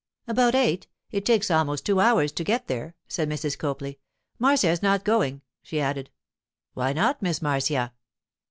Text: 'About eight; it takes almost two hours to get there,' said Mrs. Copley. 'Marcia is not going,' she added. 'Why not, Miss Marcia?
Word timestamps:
'About 0.27 0.55
eight; 0.55 0.87
it 1.11 1.27
takes 1.27 1.51
almost 1.51 1.85
two 1.85 1.99
hours 1.99 2.31
to 2.31 2.43
get 2.43 2.67
there,' 2.67 2.95
said 3.07 3.29
Mrs. 3.29 3.55
Copley. 3.55 3.99
'Marcia 4.39 4.71
is 4.71 4.81
not 4.81 5.03
going,' 5.03 5.43
she 5.61 5.79
added. 5.79 6.09
'Why 6.73 6.91
not, 6.91 7.21
Miss 7.21 7.39
Marcia? 7.39 7.93